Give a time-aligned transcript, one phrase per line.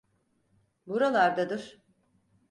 [0.87, 1.81] Buralardadır.